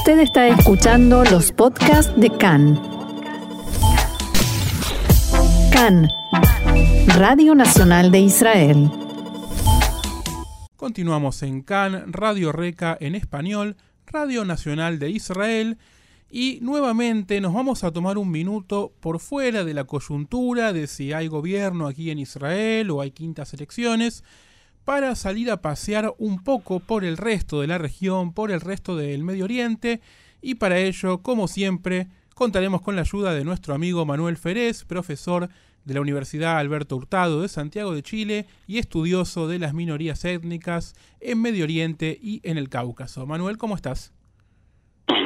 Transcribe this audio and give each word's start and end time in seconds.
Usted 0.00 0.20
está 0.20 0.48
escuchando 0.48 1.24
los 1.24 1.52
podcasts 1.52 2.18
de 2.18 2.30
CAN. 2.30 2.80
CAN, 5.70 6.08
Radio 7.18 7.54
Nacional 7.54 8.10
de 8.10 8.20
Israel. 8.20 8.90
Continuamos 10.76 11.42
en 11.42 11.60
CAN, 11.60 12.10
Radio 12.14 12.50
Reca 12.50 12.96
en 12.98 13.14
español, 13.14 13.76
Radio 14.06 14.46
Nacional 14.46 14.98
de 14.98 15.10
Israel. 15.10 15.76
Y 16.30 16.60
nuevamente 16.62 17.38
nos 17.42 17.52
vamos 17.52 17.84
a 17.84 17.90
tomar 17.90 18.16
un 18.16 18.30
minuto 18.30 18.94
por 19.00 19.20
fuera 19.20 19.64
de 19.64 19.74
la 19.74 19.84
coyuntura 19.84 20.72
de 20.72 20.86
si 20.86 21.12
hay 21.12 21.28
gobierno 21.28 21.86
aquí 21.86 22.10
en 22.10 22.20
Israel 22.20 22.90
o 22.90 23.02
hay 23.02 23.10
quintas 23.10 23.52
elecciones 23.52 24.24
para 24.84 25.14
salir 25.14 25.50
a 25.50 25.60
pasear 25.60 26.12
un 26.18 26.42
poco 26.42 26.80
por 26.80 27.04
el 27.04 27.16
resto 27.16 27.60
de 27.60 27.66
la 27.66 27.78
región, 27.78 28.32
por 28.32 28.50
el 28.50 28.60
resto 28.60 28.96
del 28.96 29.22
Medio 29.22 29.44
Oriente, 29.44 30.00
y 30.42 30.54
para 30.56 30.78
ello, 30.78 31.18
como 31.18 31.48
siempre, 31.48 32.08
contaremos 32.34 32.80
con 32.80 32.96
la 32.96 33.02
ayuda 33.02 33.34
de 33.34 33.44
nuestro 33.44 33.74
amigo 33.74 34.06
Manuel 34.06 34.36
Ferez, 34.36 34.84
profesor 34.84 35.48
de 35.84 35.94
la 35.94 36.00
Universidad 36.00 36.58
Alberto 36.58 36.96
Hurtado 36.96 37.42
de 37.42 37.48
Santiago 37.48 37.94
de 37.94 38.02
Chile 38.02 38.46
y 38.66 38.78
estudioso 38.78 39.48
de 39.48 39.58
las 39.58 39.74
minorías 39.74 40.24
étnicas 40.24 40.94
en 41.20 41.40
Medio 41.40 41.64
Oriente 41.64 42.18
y 42.20 42.40
en 42.44 42.58
el 42.58 42.68
Cáucaso. 42.68 43.26
Manuel, 43.26 43.58
¿cómo 43.58 43.76
estás? 43.76 44.12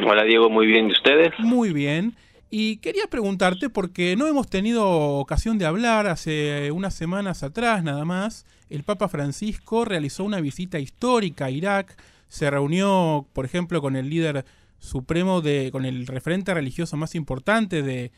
Hola 0.07 0.25
Diego, 0.25 0.51
muy 0.51 0.67
bien. 0.67 0.89
¿Y 0.89 0.93
ustedes? 0.93 1.33
Muy 1.39 1.73
bien. 1.73 2.17
Y 2.51 2.77
quería 2.77 3.09
preguntarte, 3.09 3.69
porque 3.69 4.15
no 4.17 4.29
hemos 4.29 4.49
tenido 4.49 4.87
ocasión 4.87 5.59
de 5.59 5.67
hablar 5.67 6.07
hace 6.07 6.71
unas 6.71 6.95
semanas 6.95 7.43
atrás 7.43 7.83
nada 7.83 8.05
más, 8.05 8.47
el 8.75 8.83
Papa 8.83 9.09
Francisco 9.09 9.85
realizó 9.85 10.25
una 10.25 10.41
visita 10.41 10.79
histórica 10.79 11.47
a 11.47 11.51
Irak, 11.51 11.97
se 12.29 12.51
reunió, 12.51 13.27
por 13.33 13.45
ejemplo, 13.45 13.81
con 13.81 13.97
el 13.97 14.11
líder 14.11 14.45
supremo 14.79 15.41
de, 15.41 15.71
con 15.73 15.85
el 15.85 16.07
referente 16.07 16.53
religioso 16.53 16.97
más 16.97 17.15
importante 17.15 17.83
de, 17.83 18.11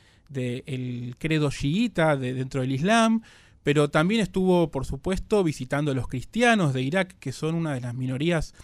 el 0.66 1.14
credo 1.18 1.50
chiita 1.50 2.16
de, 2.16 2.34
dentro 2.34 2.62
del 2.62 2.72
Islam, 2.72 3.22
pero 3.62 3.90
también 3.90 4.20
estuvo, 4.20 4.70
por 4.70 4.84
supuesto, 4.84 5.44
visitando 5.44 5.90
a 5.90 5.94
los 5.94 6.08
cristianos 6.08 6.72
de 6.72 6.82
Irak, 6.82 7.16
que 7.18 7.32
son 7.32 7.54
una 7.54 7.74
de 7.74 7.80
las 7.80 7.94
minorías 7.94 8.54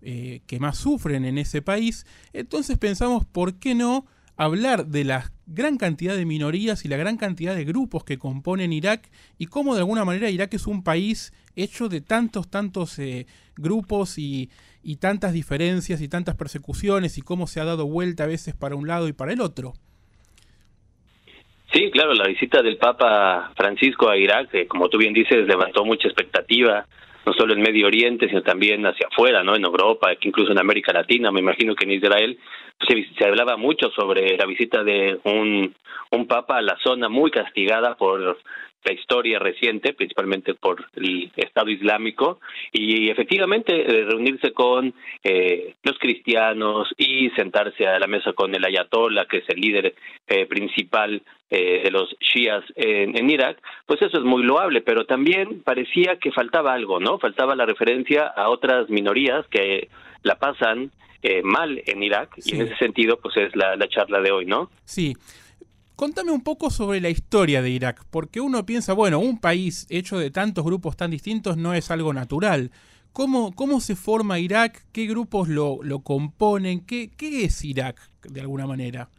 eh, 0.00 0.40
que 0.46 0.58
más 0.58 0.78
sufren 0.78 1.24
en 1.24 1.38
ese 1.38 1.62
país. 1.62 2.06
Entonces 2.32 2.78
pensamos, 2.78 3.24
¿por 3.24 3.54
qué 3.54 3.74
no 3.74 4.06
hablar 4.36 4.86
de 4.86 5.04
la 5.04 5.32
gran 5.54 5.76
cantidad 5.76 6.16
de 6.16 6.24
minorías 6.24 6.84
y 6.84 6.88
la 6.88 6.96
gran 6.96 7.16
cantidad 7.16 7.54
de 7.54 7.64
grupos 7.64 8.04
que 8.04 8.18
componen 8.18 8.72
Irak 8.72 9.10
y 9.38 9.46
cómo 9.46 9.74
de 9.74 9.80
alguna 9.80 10.04
manera 10.04 10.30
Irak 10.30 10.54
es 10.54 10.66
un 10.66 10.82
país 10.82 11.32
hecho 11.56 11.88
de 11.88 12.00
tantos, 12.00 12.48
tantos 12.48 12.98
eh, 12.98 13.26
grupos 13.56 14.18
y, 14.18 14.50
y 14.82 14.96
tantas 14.96 15.32
diferencias 15.32 16.00
y 16.00 16.08
tantas 16.08 16.36
persecuciones 16.36 17.18
y 17.18 17.22
cómo 17.22 17.46
se 17.46 17.60
ha 17.60 17.64
dado 17.64 17.86
vuelta 17.86 18.24
a 18.24 18.28
veces 18.28 18.54
para 18.54 18.76
un 18.76 18.88
lado 18.88 19.08
y 19.08 19.12
para 19.12 19.32
el 19.32 19.40
otro. 19.40 19.74
Sí, 21.72 21.90
claro, 21.90 22.12
la 22.12 22.28
visita 22.28 22.60
del 22.60 22.76
Papa 22.76 23.50
Francisco 23.56 24.10
a 24.10 24.16
Irak, 24.16 24.50
que 24.50 24.66
como 24.66 24.90
tú 24.90 24.98
bien 24.98 25.14
dices, 25.14 25.46
levantó 25.46 25.86
mucha 25.86 26.06
expectativa, 26.06 26.84
no 27.24 27.32
solo 27.32 27.54
en 27.54 27.62
Medio 27.62 27.86
Oriente, 27.86 28.28
sino 28.28 28.42
también 28.42 28.84
hacia 28.84 29.06
afuera, 29.06 29.42
¿no? 29.42 29.56
En 29.56 29.64
Europa, 29.64 30.10
incluso 30.20 30.52
en 30.52 30.58
América 30.58 30.92
Latina, 30.92 31.32
me 31.32 31.40
imagino 31.40 31.74
que 31.74 31.84
en 31.84 31.92
Israel 31.92 32.38
se, 32.86 33.06
se 33.16 33.24
hablaba 33.24 33.56
mucho 33.56 33.90
sobre 33.90 34.36
la 34.36 34.44
visita 34.44 34.84
de 34.84 35.18
un, 35.24 35.74
un 36.10 36.26
papa 36.26 36.58
a 36.58 36.62
la 36.62 36.76
zona 36.82 37.08
muy 37.08 37.30
castigada 37.30 37.96
por 37.96 38.38
la 38.84 38.92
historia 38.92 39.38
reciente, 39.38 39.92
principalmente 39.92 40.54
por 40.54 40.84
el 40.96 41.30
Estado 41.36 41.70
Islámico, 41.70 42.40
y 42.72 43.10
efectivamente 43.10 43.72
eh, 43.74 44.04
reunirse 44.04 44.52
con 44.52 44.94
eh, 45.22 45.74
los 45.82 45.98
cristianos 45.98 46.88
y 46.96 47.30
sentarse 47.30 47.86
a 47.86 47.98
la 47.98 48.06
mesa 48.06 48.32
con 48.32 48.54
el 48.54 48.64
Ayatollah, 48.64 49.26
que 49.26 49.38
es 49.38 49.48
el 49.48 49.60
líder 49.60 49.94
eh, 50.26 50.46
principal 50.46 51.22
de 51.52 51.90
los 51.90 52.08
shias 52.18 52.64
en, 52.76 53.14
en, 53.14 53.28
Irak, 53.28 53.58
pues 53.84 54.00
eso 54.00 54.16
es 54.16 54.24
muy 54.24 54.42
loable, 54.42 54.80
pero 54.80 55.04
también 55.04 55.60
parecía 55.62 56.16
que 56.16 56.32
faltaba 56.32 56.72
algo, 56.72 56.98
¿no? 56.98 57.18
Faltaba 57.18 57.54
la 57.54 57.66
referencia 57.66 58.26
a 58.26 58.48
otras 58.48 58.88
minorías 58.88 59.46
que 59.48 59.90
la 60.22 60.36
pasan 60.36 60.90
mal 61.42 61.82
en 61.84 62.02
Irak, 62.02 62.30
y 62.42 62.54
en 62.54 62.62
ese 62.62 62.76
sentido, 62.76 63.18
pues 63.18 63.36
es 63.36 63.54
la, 63.54 63.76
la 63.76 63.86
charla 63.86 64.22
de 64.22 64.32
hoy, 64.32 64.46
¿no? 64.46 64.70
Sí. 64.86 65.14
Contame 66.02 66.32
un 66.32 66.42
poco 66.42 66.68
sobre 66.70 67.00
la 67.00 67.10
historia 67.10 67.62
de 67.62 67.70
Irak, 67.70 68.00
porque 68.10 68.40
uno 68.40 68.66
piensa, 68.66 68.92
bueno, 68.92 69.20
un 69.20 69.40
país 69.40 69.86
hecho 69.88 70.18
de 70.18 70.32
tantos 70.32 70.64
grupos 70.64 70.96
tan 70.96 71.12
distintos 71.12 71.56
no 71.56 71.74
es 71.74 71.92
algo 71.92 72.12
natural. 72.12 72.72
¿Cómo, 73.12 73.54
cómo 73.54 73.78
se 73.78 73.94
forma 73.94 74.40
Irak? 74.40 74.82
¿Qué 74.92 75.06
grupos 75.06 75.46
lo, 75.46 75.78
lo 75.80 76.00
componen? 76.00 76.84
¿Qué, 76.84 77.10
¿Qué 77.16 77.44
es 77.44 77.64
Irak, 77.64 78.00
de 78.24 78.40
alguna 78.40 78.66
manera? 78.66 79.10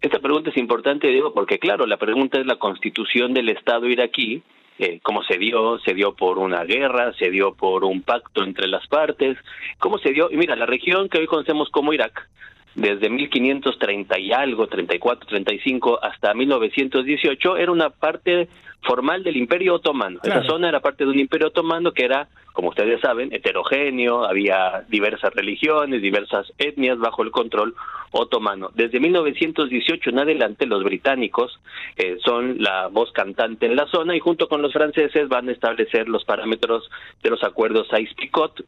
Esta 0.00 0.18
pregunta 0.18 0.50
es 0.50 0.56
importante, 0.56 1.06
Diego, 1.06 1.32
porque 1.32 1.60
claro, 1.60 1.86
la 1.86 1.98
pregunta 1.98 2.40
es 2.40 2.46
la 2.46 2.56
constitución 2.56 3.32
del 3.32 3.48
Estado 3.50 3.86
iraquí, 3.86 4.42
eh, 4.80 4.98
cómo 5.04 5.22
se 5.22 5.38
dio, 5.38 5.78
se 5.78 5.94
dio 5.94 6.16
por 6.16 6.38
una 6.38 6.64
guerra, 6.64 7.12
se 7.16 7.30
dio 7.30 7.54
por 7.54 7.84
un 7.84 8.02
pacto 8.02 8.42
entre 8.42 8.66
las 8.66 8.88
partes, 8.88 9.38
cómo 9.78 9.98
se 9.98 10.10
dio, 10.10 10.32
y 10.32 10.36
mira, 10.36 10.56
la 10.56 10.66
región 10.66 11.08
que 11.08 11.18
hoy 11.18 11.28
conocemos 11.28 11.70
como 11.70 11.92
Irak 11.92 12.28
desde 12.74 13.10
1530 13.10 14.18
y 14.18 14.32
algo, 14.32 14.66
34, 14.66 15.28
35 15.28 15.98
hasta 16.02 16.34
1918 16.34 17.56
era 17.56 17.72
una 17.72 17.90
parte 17.90 18.48
formal 18.82 19.22
del 19.22 19.36
Imperio 19.36 19.74
Otomano. 19.74 20.20
Esa 20.22 20.42
zona 20.44 20.68
era 20.68 20.80
parte 20.80 21.04
de 21.04 21.10
un 21.10 21.18
Imperio 21.18 21.48
Otomano 21.48 21.92
que 21.92 22.04
era, 22.04 22.28
como 22.52 22.70
ustedes 22.70 23.00
saben, 23.00 23.32
heterogéneo, 23.32 24.24
había 24.24 24.84
diversas 24.88 25.34
religiones, 25.34 26.00
diversas 26.00 26.50
etnias 26.58 26.98
bajo 26.98 27.22
el 27.22 27.30
control 27.30 27.74
otomano. 28.12 28.70
Desde 28.74 28.98
1918 28.98 30.10
en 30.10 30.18
adelante 30.18 30.66
los 30.66 30.82
británicos 30.82 31.60
eh, 31.96 32.16
son 32.24 32.56
la 32.62 32.88
voz 32.88 33.12
cantante 33.12 33.66
en 33.66 33.76
la 33.76 33.86
zona 33.86 34.16
y 34.16 34.20
junto 34.20 34.48
con 34.48 34.62
los 34.62 34.72
franceses 34.72 35.28
van 35.28 35.48
a 35.48 35.52
establecer 35.52 36.08
los 36.08 36.24
parámetros 36.24 36.90
de 37.22 37.30
los 37.30 37.42
acuerdos 37.44 37.88
Sykes-Picot 37.88 38.64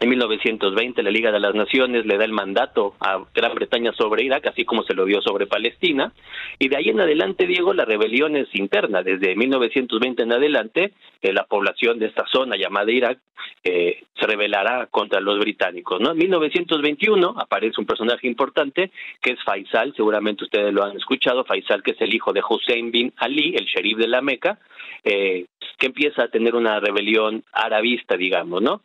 en 0.00 0.08
1920 0.08 1.02
la 1.02 1.10
Liga 1.10 1.32
de 1.32 1.40
las 1.40 1.54
Naciones 1.54 2.06
le 2.06 2.16
da 2.18 2.24
el 2.24 2.32
mandato 2.32 2.94
a 3.00 3.24
Gran 3.34 3.54
Bretaña 3.54 3.92
sobre 3.92 4.24
Irak, 4.24 4.46
así 4.46 4.64
como 4.64 4.82
se 4.84 4.94
lo 4.94 5.04
dio 5.04 5.20
sobre 5.22 5.46
Palestina, 5.46 6.12
y 6.58 6.68
de 6.68 6.76
ahí 6.76 6.88
en 6.90 7.00
adelante, 7.00 7.46
Diego, 7.46 7.74
la 7.74 7.84
rebelión 7.84 8.36
es 8.36 8.48
interna. 8.54 9.02
Desde 9.02 9.34
1920 9.34 10.22
en 10.22 10.32
adelante, 10.32 10.92
eh, 11.20 11.32
la 11.32 11.44
población 11.44 11.98
de 11.98 12.06
esta 12.06 12.24
zona 12.30 12.56
llamada 12.56 12.90
Irak 12.92 13.18
eh, 13.64 14.04
se 14.18 14.26
rebelará 14.26 14.86
contra 14.86 15.20
los 15.20 15.38
británicos. 15.38 16.00
¿no? 16.00 16.12
En 16.12 16.18
1921 16.18 17.34
aparece 17.36 17.80
un 17.80 17.86
personaje 17.86 18.26
importante 18.26 18.90
que 19.20 19.32
es 19.32 19.42
Faisal, 19.44 19.94
seguramente 19.96 20.44
ustedes 20.44 20.72
lo 20.72 20.84
han 20.84 20.96
escuchado, 20.96 21.44
Faisal 21.44 21.82
que 21.82 21.92
es 21.92 22.00
el 22.00 22.14
hijo 22.14 22.32
de 22.32 22.42
Hussein 22.48 22.90
bin 22.90 23.12
Ali, 23.16 23.54
el 23.56 23.66
sheriff 23.66 23.98
de 23.98 24.08
la 24.08 24.22
Meca, 24.22 24.58
eh, 25.04 25.46
que 25.78 25.86
empieza 25.86 26.24
a 26.24 26.28
tener 26.28 26.54
una 26.54 26.80
rebelión 26.80 27.44
arabista, 27.52 28.16
digamos, 28.16 28.62
¿no? 28.62 28.82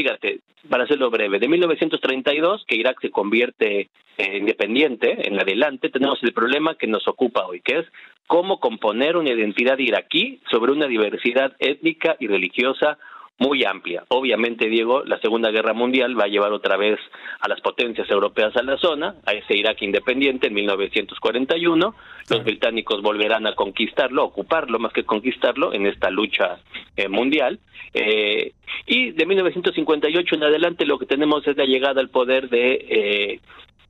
Fíjate, 0.00 0.40
para 0.70 0.84
hacerlo 0.84 1.10
breve, 1.10 1.38
de 1.38 1.46
1932, 1.46 2.64
que 2.66 2.76
Irak 2.76 2.98
se 3.02 3.10
convierte 3.10 3.90
en 4.16 4.34
independiente, 4.34 5.28
en 5.28 5.38
adelante, 5.38 5.90
tenemos 5.90 6.18
el 6.22 6.32
problema 6.32 6.74
que 6.74 6.86
nos 6.86 7.06
ocupa 7.06 7.44
hoy, 7.44 7.60
que 7.60 7.80
es 7.80 7.86
cómo 8.26 8.60
componer 8.60 9.18
una 9.18 9.28
identidad 9.28 9.76
iraquí 9.76 10.40
sobre 10.50 10.72
una 10.72 10.86
diversidad 10.86 11.54
étnica 11.58 12.16
y 12.18 12.28
religiosa 12.28 12.96
muy 13.40 13.64
amplia. 13.64 14.04
Obviamente, 14.08 14.68
Diego, 14.68 15.02
la 15.02 15.18
Segunda 15.18 15.50
Guerra 15.50 15.72
Mundial 15.72 16.18
va 16.18 16.24
a 16.24 16.28
llevar 16.28 16.52
otra 16.52 16.76
vez 16.76 17.00
a 17.40 17.48
las 17.48 17.60
potencias 17.62 18.08
europeas 18.10 18.54
a 18.54 18.62
la 18.62 18.76
zona, 18.76 19.14
a 19.24 19.32
ese 19.32 19.56
Irak 19.56 19.80
independiente 19.80 20.48
en 20.48 20.54
1941. 20.54 21.94
Los 22.28 22.44
británicos 22.44 23.00
volverán 23.00 23.46
a 23.46 23.54
conquistarlo, 23.54 24.24
ocuparlo 24.24 24.78
más 24.78 24.92
que 24.92 25.04
conquistarlo 25.04 25.72
en 25.72 25.86
esta 25.86 26.10
lucha 26.10 26.58
eh, 26.96 27.08
mundial. 27.08 27.58
Eh, 27.94 28.52
y 28.86 29.12
de 29.12 29.26
1958 29.26 30.34
en 30.34 30.44
adelante 30.44 30.84
lo 30.84 30.98
que 30.98 31.06
tenemos 31.06 31.44
es 31.46 31.56
la 31.56 31.64
llegada 31.64 32.02
al 32.02 32.10
poder 32.10 32.50
de, 32.50 32.74
eh, 32.74 33.40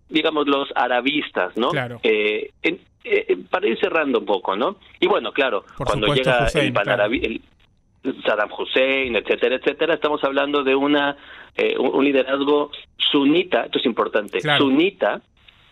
digamos, 0.08 0.46
los 0.46 0.68
arabistas, 0.76 1.56
¿no? 1.56 1.70
Claro. 1.70 2.00
para 3.50 3.66
ir 3.66 3.80
cerrando 3.80 4.20
un 4.20 4.26
poco, 4.26 4.54
¿no? 4.54 4.76
Y 5.00 5.08
bueno, 5.08 5.32
claro, 5.32 5.64
cuando 5.76 6.14
llega 6.14 6.46
el 6.54 6.72
panarabismo... 6.72 7.40
Saddam 8.24 8.50
Hussein, 8.56 9.14
etcétera, 9.16 9.56
etcétera, 9.56 9.94
estamos 9.94 10.22
hablando 10.24 10.64
de 10.64 10.74
una 10.74 11.16
eh, 11.56 11.76
un 11.78 12.04
liderazgo 12.04 12.70
sunita, 12.96 13.64
esto 13.64 13.78
es 13.78 13.86
importante, 13.86 14.40
sunita 14.58 15.20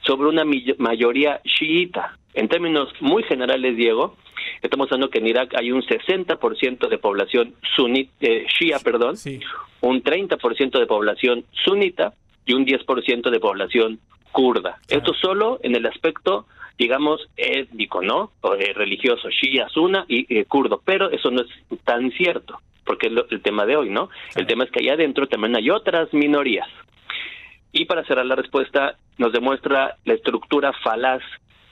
sobre 0.02 0.28
una 0.28 0.44
mayoría 0.78 1.40
chiita. 1.44 2.19
En 2.34 2.48
términos 2.48 2.88
muy 3.00 3.22
generales, 3.22 3.76
Diego, 3.76 4.16
estamos 4.62 4.86
hablando 4.88 5.10
que 5.10 5.19
en 5.19 5.28
Irak 5.28 5.54
hay 5.56 5.72
un 5.72 5.82
60% 5.82 6.88
de 6.88 6.98
población 6.98 7.54
sunita, 7.76 8.12
eh, 8.20 8.46
shia, 8.48 8.78
perdón, 8.81 9.16
un 9.81 10.02
30% 10.02 10.78
de 10.78 10.86
población 10.86 11.44
sunita 11.64 12.12
y 12.44 12.54
un 12.54 12.66
10% 12.66 13.31
de 13.31 13.40
población 13.40 14.00
kurda. 14.32 14.78
Esto 14.88 15.14
solo 15.14 15.58
en 15.62 15.74
el 15.74 15.86
aspecto 15.86 16.46
digamos, 16.78 17.28
étnico, 17.36 18.00
¿no? 18.02 18.30
O, 18.40 18.54
eh, 18.54 18.72
religioso, 18.72 19.28
shia, 19.30 19.69
sunna 19.69 20.04
y 20.08 20.32
eh, 20.34 20.44
kurdo, 20.44 20.80
pero 20.84 21.10
eso 21.10 21.30
no 21.30 21.42
es 21.42 21.48
tan 21.84 22.10
cierto, 22.12 22.60
porque 22.84 23.08
es 23.08 23.12
el 23.30 23.42
tema 23.42 23.66
de 23.66 23.76
hoy, 23.76 23.90
¿no? 23.90 24.08
El 24.36 24.46
tema 24.46 24.64
es 24.64 24.70
que 24.70 24.80
allá 24.80 24.94
adentro 24.94 25.26
también 25.26 25.56
hay 25.56 25.70
otras 25.70 26.12
minorías. 26.14 26.69
Y 27.72 27.84
para 27.84 28.04
cerrar 28.04 28.26
la 28.26 28.36
respuesta, 28.36 28.96
nos 29.19 29.32
demuestra 29.32 29.96
la 30.04 30.14
estructura 30.14 30.72
falaz 30.84 31.22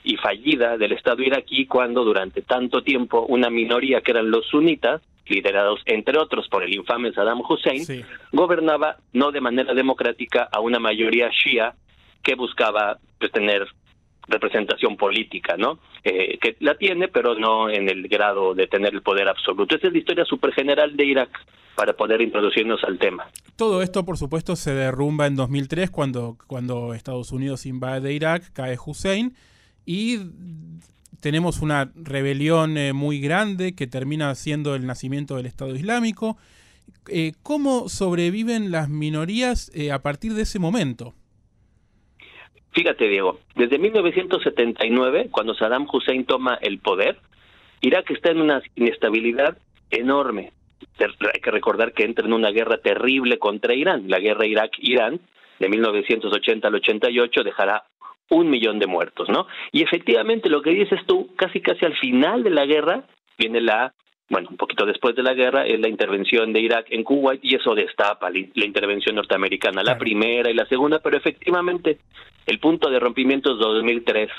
y 0.03 0.17
fallida 0.17 0.77
del 0.77 0.91
Estado 0.91 1.23
iraquí 1.23 1.65
cuando 1.65 2.03
durante 2.03 2.41
tanto 2.41 2.83
tiempo 2.83 3.25
una 3.27 3.49
minoría 3.49 4.01
que 4.01 4.11
eran 4.11 4.29
los 4.29 4.45
sunitas, 4.47 5.01
liderados 5.27 5.81
entre 5.85 6.17
otros 6.17 6.47
por 6.47 6.63
el 6.63 6.73
infame 6.73 7.11
Saddam 7.11 7.41
Hussein, 7.41 8.05
gobernaba 8.31 8.97
no 9.13 9.31
de 9.31 9.41
manera 9.41 9.73
democrática 9.73 10.47
a 10.51 10.61
una 10.61 10.79
mayoría 10.79 11.29
shia 11.29 11.73
que 12.23 12.35
buscaba 12.35 12.99
pues, 13.19 13.31
tener 13.31 13.67
representación 14.27 14.97
política, 14.97 15.55
¿no? 15.57 15.79
Eh, 16.03 16.37
que 16.39 16.57
la 16.59 16.75
tiene, 16.75 17.07
pero 17.07 17.35
no 17.35 17.69
en 17.69 17.89
el 17.89 18.07
grado 18.07 18.53
de 18.53 18.67
tener 18.67 18.93
el 18.93 19.01
poder 19.01 19.27
absoluto. 19.27 19.75
Esa 19.75 19.87
es 19.87 19.93
la 19.93 19.99
historia 19.99 20.25
super 20.25 20.53
general 20.53 20.95
de 20.95 21.05
Irak 21.05 21.29
para 21.75 21.93
poder 21.93 22.21
introducirnos 22.21 22.83
al 22.83 22.97
tema. 22.97 23.27
Todo 23.55 23.81
esto, 23.81 24.03
por 24.03 24.17
supuesto, 24.17 24.55
se 24.55 24.73
derrumba 24.73 25.27
en 25.27 25.35
2003 25.35 25.91
cuando, 25.91 26.37
cuando 26.47 26.93
Estados 26.93 27.31
Unidos 27.31 27.65
invade 27.65 28.13
Irak, 28.13 28.51
cae 28.53 28.77
Hussein 28.83 29.33
y 29.85 30.19
tenemos 31.21 31.61
una 31.61 31.91
rebelión 31.95 32.77
eh, 32.77 32.93
muy 32.93 33.19
grande 33.19 33.75
que 33.75 33.87
termina 33.87 34.33
siendo 34.35 34.75
el 34.75 34.85
nacimiento 34.85 35.37
del 35.37 35.45
Estado 35.45 35.75
Islámico. 35.75 36.37
Eh, 37.07 37.33
¿Cómo 37.43 37.89
sobreviven 37.89 38.71
las 38.71 38.89
minorías 38.89 39.71
a 39.91 40.01
partir 40.01 40.33
de 40.33 40.43
ese 40.43 40.59
momento? 40.59 41.13
Fíjate, 42.77 43.07
Diego, 43.07 43.39
desde 43.55 43.79
1979, 43.79 45.29
cuando 45.31 45.55
Saddam 45.55 45.87
Hussein 45.91 46.25
toma 46.25 46.59
el 46.61 46.77
poder, 46.77 47.17
Irak 47.81 48.11
está 48.11 48.29
en 48.29 48.39
una 48.39 48.61
inestabilidad 48.75 49.57
enorme. 49.89 50.51
Hay 50.99 51.41
que 51.41 51.49
recordar 51.49 51.93
que 51.93 52.03
entra 52.03 52.27
en 52.27 52.33
una 52.33 52.51
guerra 52.51 52.77
terrible 52.77 53.39
contra 53.39 53.73
Irán. 53.73 54.03
La 54.07 54.19
guerra 54.19 54.45
Irak-Irán 54.45 55.19
de 55.57 55.69
1980 55.69 56.67
al 56.67 56.75
88 56.75 57.43
dejará 57.43 57.83
un 58.29 58.47
millón 58.47 58.77
de 58.77 58.85
muertos, 58.85 59.27
¿no? 59.27 59.47
Y 59.71 59.81
efectivamente 59.81 60.47
lo 60.47 60.61
que 60.61 60.69
dices 60.69 60.99
tú, 61.07 61.33
casi 61.35 61.61
casi 61.61 61.83
al 61.83 61.97
final 61.97 62.43
de 62.43 62.51
la 62.51 62.67
guerra 62.67 63.05
viene 63.39 63.59
la 63.59 63.95
bueno, 64.29 64.49
un 64.51 64.57
poquito 64.57 64.85
después 64.85 65.15
de 65.15 65.23
la 65.23 65.33
guerra, 65.33 65.65
es 65.65 65.79
la 65.79 65.87
intervención 65.87 66.51
de 66.51 66.59
Irak 66.59 66.87
en 66.89 67.03
Kuwait 67.03 67.39
y 67.43 67.55
eso 67.55 67.73
destapa 67.73 68.29
la 68.29 68.65
intervención 68.65 69.15
norteamericana, 69.15 69.83
la 69.83 69.97
primera 69.97 70.49
y 70.51 70.53
la 70.53 70.65
segunda, 70.65 70.99
pero 70.99 71.17
efectivamente 71.17 71.99
el 72.45 72.59
punto 72.59 72.89
de 72.89 72.99
rompimiento 72.99 73.53
es 73.53 73.59
2003, 73.59 74.29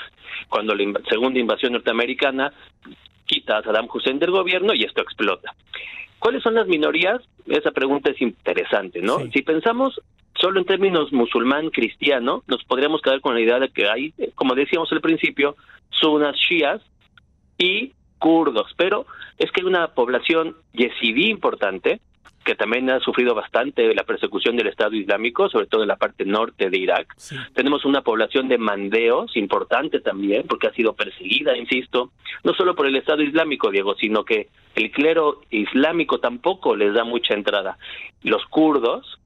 cuando 0.47 0.75
la 0.75 0.99
segunda 1.09 1.39
invasión 1.39 1.73
norteamericana 1.73 2.53
quita 3.25 3.57
a 3.57 3.63
Saddam 3.63 3.87
Hussein 3.91 4.19
del 4.19 4.31
gobierno 4.31 4.73
y 4.73 4.83
esto 4.83 5.01
explota. 5.01 5.55
¿Cuáles 6.19 6.43
son 6.43 6.55
las 6.55 6.67
minorías? 6.67 7.21
Esa 7.47 7.71
pregunta 7.71 8.11
es 8.11 8.21
interesante, 8.21 9.01
¿no? 9.01 9.19
Si 9.31 9.41
pensamos 9.41 9.99
solo 10.35 10.59
en 10.59 10.65
términos 10.65 11.11
musulmán-cristiano, 11.11 12.43
nos 12.47 12.63
podríamos 12.65 13.01
quedar 13.01 13.21
con 13.21 13.33
la 13.33 13.41
idea 13.41 13.59
de 13.59 13.69
que 13.69 13.89
hay, 13.89 14.13
como 14.35 14.53
decíamos 14.53 14.91
al 14.91 15.01
principio, 15.01 15.55
sunas 15.89 16.35
shias 16.35 16.81
y 17.57 17.93
kurdos, 18.19 18.71
pero 18.77 19.05
es 19.37 19.51
que 19.51 19.61
hay 19.61 19.67
una 19.67 19.87
población 19.89 20.55
yesidí 20.73 21.29
importante 21.29 21.99
que 22.43 22.55
también 22.55 22.89
ha 22.89 22.99
sufrido 22.99 23.35
bastante 23.35 23.93
la 23.93 24.03
persecución 24.03 24.55
del 24.55 24.67
Estado 24.67 24.95
Islámico, 24.95 25.49
sobre 25.49 25.67
todo 25.67 25.83
en 25.83 25.87
la 25.87 25.97
parte 25.97 26.25
norte 26.25 26.69
de 26.69 26.77
Irak. 26.79 27.15
Tenemos 27.53 27.85
una 27.85 28.01
población 28.01 28.47
de 28.47 28.57
mandeos 28.57 29.35
importante 29.35 29.99
también, 29.99 30.47
porque 30.47 30.67
ha 30.67 30.73
sido 30.73 30.93
perseguida, 30.93 31.55
insisto, 31.57 32.11
no 32.43 32.53
solo 32.53 32.75
por 32.75 32.87
el 32.87 32.95
Estado 32.95 33.21
Islámico, 33.21 33.69
Diego, 33.69 33.95
sino 33.95 34.23
que 34.23 34.47
el 34.75 34.91
clero 34.91 35.41
islámico 35.49 36.19
tampoco 36.19 36.75
les 36.75 36.93
da 36.93 37.03
mucha 37.03 37.33
entrada. 37.33 37.77
Los 38.23 38.45
kurdos, 38.45 39.19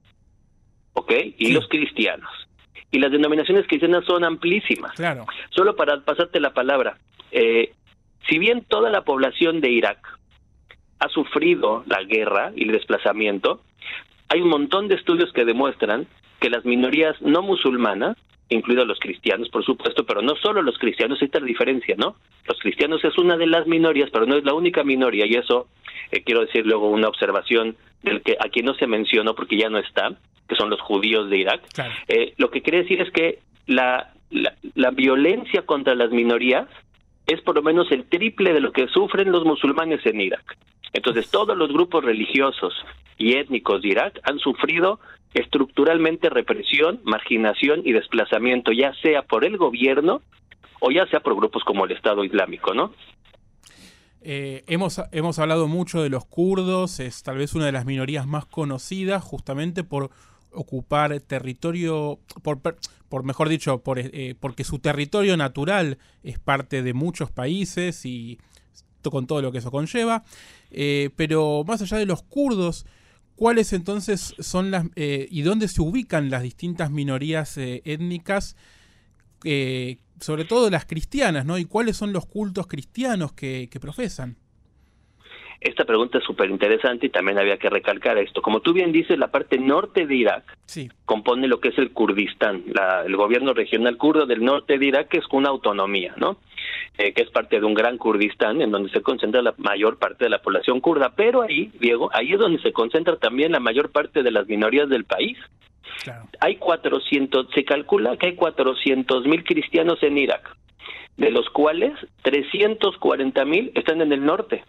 ¿ok? 0.93 1.11
Y 1.37 1.53
los 1.53 1.67
cristianos. 1.67 2.29
Y 2.91 2.99
las 2.99 3.11
denominaciones 3.11 3.65
cristianas 3.67 4.05
son 4.05 4.23
amplísimas. 4.23 4.93
Claro. 4.93 5.25
Solo 5.49 5.75
para 5.75 6.01
pasarte 6.01 6.39
la 6.39 6.53
palabra, 6.53 6.97
eh, 7.31 7.73
si 8.29 8.39
bien 8.39 8.63
toda 8.67 8.89
la 8.89 9.03
población 9.03 9.61
de 9.61 9.69
Irak 9.69 9.99
ha 10.99 11.09
sufrido 11.09 11.83
la 11.87 12.03
guerra 12.03 12.51
y 12.55 12.63
el 12.63 12.71
desplazamiento, 12.71 13.61
hay 14.29 14.41
un 14.41 14.49
montón 14.49 14.87
de 14.87 14.95
estudios 14.95 15.31
que 15.33 15.45
demuestran 15.45 16.07
que 16.39 16.49
las 16.49 16.65
minorías 16.65 17.21
no 17.21 17.41
musulmanas, 17.41 18.17
incluidos 18.49 18.87
los 18.87 18.99
cristianos, 18.99 19.49
por 19.49 19.63
supuesto, 19.65 20.05
pero 20.05 20.21
no 20.21 20.35
solo 20.35 20.61
los 20.61 20.77
cristianos, 20.77 21.21
esta 21.21 21.37
es 21.37 21.41
la 21.41 21.47
diferencia, 21.47 21.95
¿no? 21.97 22.15
Los 22.45 22.59
cristianos 22.59 23.03
es 23.03 23.17
una 23.17 23.37
de 23.37 23.47
las 23.47 23.67
minorías, 23.67 24.09
pero 24.11 24.25
no 24.25 24.35
es 24.35 24.43
la 24.43 24.53
única 24.53 24.83
minoría, 24.83 25.25
y 25.25 25.35
eso 25.35 25.67
eh, 26.11 26.23
quiero 26.23 26.41
decir 26.41 26.65
luego 26.65 26.89
una 26.89 27.07
observación 27.07 27.75
del 28.01 28.21
que 28.21 28.37
aquí 28.39 28.61
no 28.61 28.73
se 28.75 28.87
mencionó 28.87 29.35
porque 29.35 29.57
ya 29.57 29.69
no 29.69 29.77
está, 29.77 30.17
que 30.47 30.55
son 30.55 30.69
los 30.69 30.81
judíos 30.81 31.29
de 31.29 31.37
Irak. 31.37 31.61
Eh, 32.07 32.33
lo 32.37 32.49
que 32.49 32.61
quiere 32.61 32.83
decir 32.83 33.01
es 33.01 33.11
que 33.11 33.39
la, 33.65 34.13
la 34.75 34.91
violencia 34.91 35.65
contra 35.65 35.95
las 35.95 36.11
minorías 36.11 36.67
es 37.27 37.41
por 37.41 37.55
lo 37.55 37.61
menos 37.61 37.91
el 37.91 38.05
triple 38.05 38.53
de 38.53 38.61
lo 38.61 38.71
que 38.71 38.87
sufren 38.87 39.31
los 39.31 39.45
musulmanes 39.45 40.05
en 40.05 40.21
Irak. 40.21 40.57
Entonces, 40.93 41.29
todos 41.31 41.57
los 41.57 41.71
grupos 41.71 42.03
religiosos 42.03 42.73
y 43.17 43.33
étnicos 43.33 43.81
de 43.81 43.89
Irak 43.89 44.19
han 44.23 44.39
sufrido 44.39 44.99
estructuralmente 45.33 46.29
represión, 46.29 46.99
marginación 47.03 47.81
y 47.83 47.93
desplazamiento, 47.93 48.71
ya 48.71 48.93
sea 49.01 49.23
por 49.23 49.45
el 49.45 49.57
gobierno 49.57 50.21
o 50.79 50.91
ya 50.91 51.07
sea 51.07 51.21
por 51.21 51.35
grupos 51.35 51.63
como 51.63 51.85
el 51.85 51.91
Estado 51.91 52.23
Islámico, 52.23 52.73
¿no? 52.73 52.93
Eh, 54.21 54.63
hemos, 54.67 55.01
hemos 55.11 55.39
hablado 55.39 55.67
mucho 55.67 56.01
de 56.01 56.09
los 56.09 56.25
kurdos, 56.25 56.99
es 56.99 57.23
tal 57.23 57.37
vez 57.37 57.55
una 57.55 57.65
de 57.65 57.73
las 57.73 57.85
minorías 57.85 58.25
más 58.25 58.45
conocidas 58.45 59.21
justamente 59.23 59.83
por 59.83 60.11
ocupar 60.53 61.19
territorio, 61.21 62.19
por, 62.41 62.59
por 63.09 63.23
mejor 63.23 63.49
dicho, 63.49 63.81
por, 63.81 63.99
eh, 63.99 64.35
porque 64.39 64.63
su 64.63 64.79
territorio 64.79 65.37
natural 65.37 65.97
es 66.23 66.39
parte 66.39 66.83
de 66.83 66.93
muchos 66.93 67.31
países 67.31 68.05
y 68.05 68.39
con 69.03 69.27
todo 69.27 69.41
lo 69.41 69.51
que 69.51 69.57
eso 69.57 69.71
conlleva. 69.71 70.23
Eh, 70.71 71.09
pero 71.15 71.63
más 71.67 71.81
allá 71.81 71.97
de 71.97 72.05
los 72.05 72.23
kurdos, 72.23 72.85
¿cuáles 73.35 73.73
entonces 73.73 74.33
son 74.39 74.71
las 74.71 74.85
eh, 74.95 75.27
y 75.29 75.41
dónde 75.41 75.67
se 75.67 75.81
ubican 75.81 76.29
las 76.29 76.43
distintas 76.43 76.89
minorías 76.89 77.57
étnicas, 77.57 78.55
sobre 80.19 80.45
todo 80.45 80.69
las 80.69 80.85
cristianas, 80.85 81.45
¿no? 81.45 81.57
¿Y 81.57 81.65
cuáles 81.65 81.97
son 81.97 82.13
los 82.13 82.25
cultos 82.25 82.67
cristianos 82.67 83.33
que 83.33 83.77
profesan? 83.81 84.37
Esta 85.63 85.85
pregunta 85.85 86.17
es 86.17 86.25
súper 86.25 86.49
interesante 86.49 87.05
y 87.05 87.09
también 87.09 87.39
había 87.39 87.55
que 87.55 87.69
recalcar 87.69 88.17
esto. 88.17 88.41
Como 88.41 88.59
tú 88.59 88.73
bien 88.73 88.91
dices, 88.91 89.17
la 89.17 89.31
parte 89.31 89.57
norte 89.57 90.05
de 90.05 90.13
Irak 90.13 90.57
compone 91.05 91.47
lo 91.47 91.61
que 91.61 91.69
es 91.69 91.77
el 91.77 91.93
Kurdistán, 91.93 92.65
el 93.05 93.15
gobierno 93.15 93.53
regional 93.53 93.95
kurdo 93.95 94.25
del 94.25 94.43
norte 94.43 94.77
de 94.77 94.85
Irak, 94.85 95.07
que 95.07 95.19
es 95.19 95.25
una 95.31 95.47
autonomía, 95.47 96.15
¿no? 96.17 96.35
Eh, 96.97 97.13
que 97.13 97.21
es 97.21 97.29
parte 97.29 97.61
de 97.61 97.65
un 97.65 97.73
gran 97.73 97.97
Kurdistán 97.97 98.61
en 98.61 98.71
donde 98.71 98.89
se 98.89 99.01
concentra 99.01 99.41
la 99.41 99.53
mayor 99.57 99.99
parte 99.99 100.25
de 100.25 100.29
la 100.29 100.41
población 100.41 100.81
kurda. 100.81 101.13
Pero 101.15 101.43
ahí, 101.43 101.71
Diego, 101.79 102.09
ahí 102.13 102.33
es 102.33 102.39
donde 102.39 102.61
se 102.61 102.73
concentra 102.73 103.15
también 103.15 103.53
la 103.53 103.61
mayor 103.61 103.89
parte 103.89 104.21
de 104.21 104.31
las 104.31 104.45
minorías 104.45 104.89
del 104.89 105.05
país. 105.05 105.37
Hay 106.41 106.57
400, 106.57 107.47
se 107.55 107.63
calcula 107.63 108.17
que 108.17 108.27
hay 108.27 108.35
400 108.35 109.25
mil 109.27 109.45
cristianos 109.45 110.03
en 110.03 110.17
Irak, 110.17 110.57
de 111.15 111.31
los 111.31 111.49
cuales 111.51 111.93
340 112.23 113.45
mil 113.45 113.71
están 113.75 114.01
en 114.01 114.11
el 114.11 114.25
norte. 114.25 114.65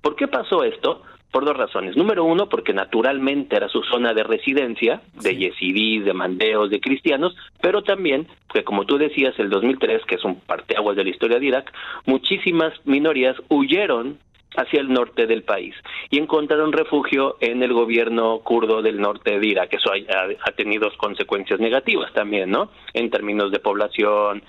¿Por 0.00 0.16
qué 0.16 0.28
pasó 0.28 0.64
esto? 0.64 1.02
Por 1.30 1.44
dos 1.44 1.56
razones. 1.56 1.96
Número 1.96 2.24
uno, 2.24 2.48
porque 2.48 2.72
naturalmente 2.72 3.56
era 3.56 3.68
su 3.68 3.82
zona 3.84 4.12
de 4.12 4.24
residencia, 4.24 5.00
de 5.14 5.36
yesidís, 5.36 6.04
de 6.04 6.12
mandeos, 6.12 6.70
de 6.70 6.80
cristianos, 6.80 7.36
pero 7.60 7.82
también, 7.82 8.26
porque 8.48 8.64
como 8.64 8.84
tú 8.84 8.98
decías, 8.98 9.38
el 9.38 9.48
2003, 9.48 10.04
que 10.06 10.16
es 10.16 10.24
un 10.24 10.40
parteaguas 10.40 10.96
de 10.96 11.04
la 11.04 11.10
historia 11.10 11.38
de 11.38 11.46
Irak, 11.46 11.72
muchísimas 12.06 12.72
minorías 12.84 13.36
huyeron 13.48 14.18
hacia 14.56 14.80
el 14.80 14.92
norte 14.92 15.26
del 15.26 15.42
país 15.42 15.74
y 16.10 16.18
encontraron 16.18 16.72
refugio 16.72 17.36
en 17.40 17.62
el 17.62 17.72
gobierno 17.72 18.40
kurdo 18.40 18.82
del 18.82 19.00
norte 19.00 19.38
de 19.38 19.46
Irak. 19.46 19.72
Eso 19.72 19.90
ha, 19.92 20.52
tenido 20.52 20.90
consecuencias 20.96 21.60
negativas 21.60 22.12
también, 22.12 22.50
¿no? 22.50 22.70
En 22.92 23.10
términos 23.10 23.50
de 23.52 23.60
población, 23.60 24.42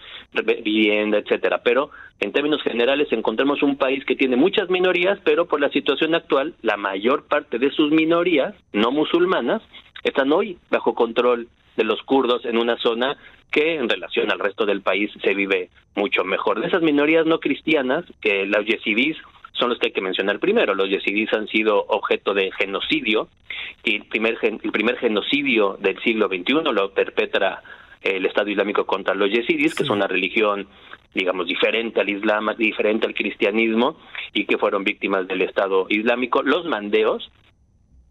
vivienda, 0.64 1.20
etcétera. 1.20 1.62
Pero 1.64 1.92
en 2.20 2.32
términos 2.32 2.62
generales 2.64 3.08
encontramos 3.12 3.62
un 3.64 3.78
país 3.78 4.04
que 4.06 4.16
tiene 4.16 4.36
muchas 4.36 4.70
minorías, 4.70 5.20
pero 5.24 5.46
por 5.46 5.62
la 5.62 5.70
situación 5.70 6.16
actual, 6.16 6.56
la 6.62 6.78
mayor 6.78 7.28
parte 7.28 7.60
de 7.60 7.72
sus 7.72 7.92
minorías 7.92 8.56
no 8.74 8.92
musulmanas 8.92 9.62
están 10.04 10.32
hoy 10.32 10.58
bajo 10.70 10.96
control 10.96 11.48
de 11.78 11.84
los 11.84 12.02
kurdos 12.04 12.44
en 12.46 12.58
una 12.58 12.78
zona 12.78 13.18
que 13.52 13.76
en 13.76 13.90
relación 13.90 14.32
al 14.32 14.40
resto 14.40 14.66
del 14.66 14.82
país 14.82 15.12
se 15.24 15.34
vive 15.34 15.70
mucho 15.96 16.24
mejor. 16.24 16.60
De 16.60 16.68
esas 16.68 16.82
minorías 16.82 17.26
no 17.26 17.40
cristianas, 17.40 18.06
que 18.22 18.46
los 18.46 18.66
yesidís 18.66 19.18
son 19.62 19.70
los 19.70 19.78
que 19.78 19.88
hay 19.88 19.94
que 19.94 20.02
mencionar 20.02 20.40
primero. 20.40 20.74
Los 20.74 20.90
yesidís 20.90 21.32
han 21.34 21.48
sido 21.48 21.86
objeto 21.88 22.34
de 22.34 22.52
genocidio 22.52 23.28
y 23.84 23.98
el 23.98 24.06
primer, 24.06 24.40
el 24.42 24.72
primer 24.72 24.98
genocidio 24.98 25.78
del 25.80 26.02
siglo 26.02 26.28
XXI 26.28 26.74
lo 26.74 26.92
perpetra 26.94 27.62
el 28.02 28.26
Estado 28.26 28.50
Islámico 28.50 28.88
contra 28.88 29.14
los 29.14 29.30
yesidís, 29.30 29.76
que 29.76 29.84
es 29.84 29.90
una 29.92 30.08
religión 30.08 30.68
digamos, 31.14 31.48
diferente 31.48 32.00
al 32.00 32.10
Islam, 32.10 32.48
diferente 32.58 33.06
al 33.06 33.14
cristianismo, 33.14 33.98
y 34.34 34.46
que 34.46 34.58
fueron 34.58 34.84
víctimas 34.84 35.28
del 35.28 35.42
Estado 35.42 35.86
Islámico. 35.90 36.42
Los 36.42 36.66
mandeos, 36.66 37.30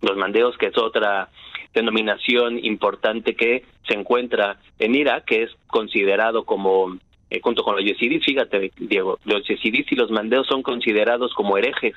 los 0.03 0.17
mandeos, 0.17 0.57
que 0.59 0.67
es 0.67 0.79
otra 0.79 1.31
denominación 1.73 2.63
importante 2.63 3.35
que 3.35 3.65
se 3.89 3.95
encuentra 3.95 4.59
en 4.79 4.95
Irak, 4.95 5.25
que 5.25 5.45
es 5.45 5.51
considerado 5.67 6.45
como, 6.45 6.99
eh, 7.31 7.41
junto 7.43 7.63
con 7.63 7.77
los 7.77 7.85
yesidis, 7.85 8.25
fíjate, 8.25 8.73
Diego, 8.77 9.19
los 9.25 9.47
yesidis 9.47 9.91
y 9.91 9.97
los 9.97 10.11
mandeos 10.11 10.47
son 10.49 10.63
considerados 10.63 11.33
como 11.35 11.57
herejes 11.57 11.95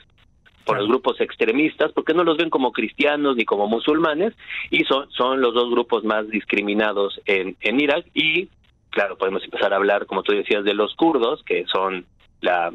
por 0.63 0.77
los 0.77 0.87
grupos 0.87 1.19
extremistas, 1.19 1.91
porque 1.91 2.13
no 2.13 2.23
los 2.23 2.37
ven 2.37 2.49
como 2.49 2.71
cristianos 2.71 3.35
ni 3.35 3.43
como 3.43 3.67
musulmanes, 3.67 4.33
y 4.69 4.83
son, 4.85 5.11
son 5.11 5.41
los 5.41 5.53
dos 5.53 5.69
grupos 5.71 6.03
más 6.03 6.29
discriminados 6.29 7.19
en, 7.25 7.57
en 7.61 7.81
Irak. 7.81 8.05
Y, 8.13 8.47
claro, 8.89 9.17
podemos 9.17 9.43
empezar 9.43 9.73
a 9.73 9.77
hablar, 9.77 10.05
como 10.05 10.23
tú 10.23 10.31
decías, 10.31 10.63
de 10.63 10.73
los 10.73 10.95
kurdos, 10.95 11.43
que 11.43 11.65
son 11.65 12.05
la 12.41 12.71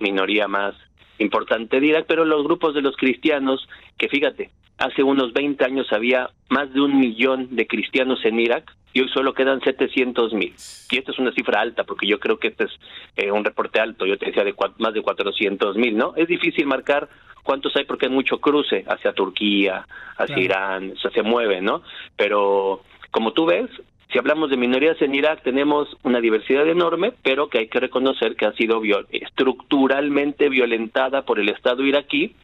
minoría 0.00 0.48
más 0.48 0.74
importante 1.18 1.78
de 1.78 1.86
Irak, 1.86 2.06
pero 2.08 2.24
los 2.24 2.42
grupos 2.42 2.74
de 2.74 2.82
los 2.82 2.96
cristianos, 2.96 3.68
que 3.98 4.08
fíjate, 4.08 4.50
hace 4.78 5.02
unos 5.02 5.32
20 5.32 5.64
años 5.64 5.92
había 5.92 6.30
más 6.48 6.72
de 6.72 6.80
un 6.80 6.98
millón 6.98 7.54
de 7.54 7.66
cristianos 7.66 8.24
en 8.24 8.40
Irak 8.40 8.74
y 8.92 9.00
hoy 9.00 9.08
solo 9.08 9.34
quedan 9.34 9.60
700 9.60 10.32
mil. 10.34 10.54
Y 10.90 10.98
esta 10.98 11.12
es 11.12 11.18
una 11.18 11.32
cifra 11.32 11.60
alta, 11.60 11.84
porque 11.84 12.06
yo 12.06 12.18
creo 12.20 12.38
que 12.38 12.48
este 12.48 12.64
es 12.64 12.70
eh, 13.16 13.30
un 13.30 13.44
reporte 13.44 13.80
alto, 13.80 14.06
yo 14.06 14.18
te 14.18 14.26
decía 14.26 14.44
de 14.44 14.54
más 14.78 14.94
de 14.94 15.02
400 15.02 15.76
mil, 15.76 15.96
¿no? 15.96 16.14
Es 16.16 16.28
difícil 16.28 16.66
marcar 16.66 17.08
cuántos 17.42 17.74
hay 17.76 17.84
porque 17.84 18.06
hay 18.06 18.12
mucho 18.12 18.38
cruce 18.38 18.84
hacia 18.86 19.12
Turquía, 19.12 19.86
hacia 20.16 20.38
Irán, 20.38 20.92
o 20.92 20.98
sea, 20.98 21.10
se 21.10 21.22
mueve, 21.22 21.60
¿no? 21.60 21.82
Pero 22.16 22.82
como 23.10 23.32
tú 23.32 23.46
ves, 23.46 23.70
si 24.12 24.18
hablamos 24.18 24.50
de 24.50 24.58
minorías 24.58 25.00
en 25.00 25.14
Irak, 25.14 25.42
tenemos 25.42 25.88
una 26.02 26.20
diversidad 26.20 26.68
enorme, 26.68 27.12
pero 27.22 27.48
que 27.48 27.58
hay 27.58 27.68
que 27.68 27.80
reconocer 27.80 28.36
que 28.36 28.44
ha 28.44 28.52
sido 28.52 28.82
estructuralmente 29.10 30.50
violentada 30.50 31.22
por 31.22 31.40
el 31.40 31.48
Estado 31.48 31.82
iraquí, 31.82 32.34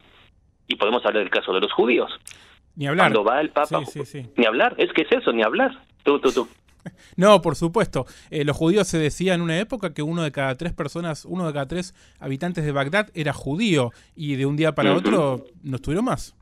y 0.67 0.75
podemos 0.75 1.05
hablar 1.05 1.23
del 1.23 1.31
caso 1.31 1.53
de 1.53 1.61
los 1.61 1.71
judíos. 1.73 2.11
Ni 2.75 2.87
hablar. 2.87 3.11
Cuando 3.11 3.23
va 3.23 3.41
el 3.41 3.49
Papa, 3.49 3.81
ni 4.37 4.45
hablar, 4.45 4.75
es 4.77 4.91
que 4.93 5.01
es 5.01 5.11
eso, 5.11 5.31
ni 5.31 5.43
hablar. 5.43 5.71
Tú, 6.03 6.19
tú, 6.19 6.31
tú. 6.31 6.47
No, 7.15 7.41
por 7.41 7.55
supuesto. 7.55 8.05
Eh, 8.31 8.45
los 8.45 8.55
judíos 8.55 8.87
se 8.87 8.97
decía 8.97 9.33
en 9.33 9.41
una 9.41 9.59
época 9.59 9.93
que 9.93 10.01
uno 10.01 10.23
de 10.23 10.31
cada 10.31 10.55
tres 10.55 10.73
personas, 10.73 11.25
uno 11.25 11.47
de 11.47 11.53
cada 11.53 11.67
tres 11.67 11.93
habitantes 12.19 12.65
de 12.65 12.71
Bagdad 12.71 13.09
era 13.13 13.33
judío 13.33 13.91
y 14.15 14.35
de 14.35 14.45
un 14.45 14.55
día 14.55 14.73
para 14.73 14.93
otro 14.93 15.45
no 15.63 15.75
estuvieron 15.75 16.05
más. 16.05 16.35